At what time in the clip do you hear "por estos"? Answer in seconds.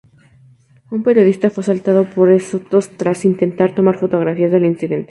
2.09-2.89